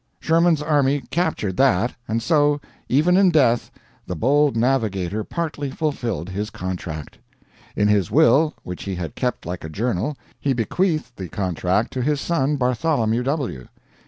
Sherman's 0.19 0.63
army 0.63 1.01
captured 1.11 1.57
that, 1.57 1.93
and 2.07 2.23
so, 2.23 2.59
even 2.89 3.17
in 3.17 3.29
death, 3.29 3.69
the 4.07 4.15
bold 4.15 4.57
navigator 4.57 5.23
partly 5.23 5.69
fulfilled 5.69 6.27
his 6.27 6.49
contract. 6.49 7.19
In 7.75 7.87
his 7.87 8.09
will, 8.09 8.55
which 8.63 8.85
he 8.85 8.95
had 8.95 9.13
kept 9.13 9.45
like 9.45 9.63
a 9.63 9.69
journal, 9.69 10.17
he 10.39 10.53
bequeathed 10.53 11.17
the 11.17 11.29
contract 11.29 11.93
to 11.93 12.01
his 12.01 12.19
son 12.19 12.55
Bartholomew 12.55 13.21
W. 13.21 13.67